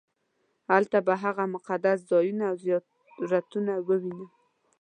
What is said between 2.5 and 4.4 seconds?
او زیارتونه ووینم.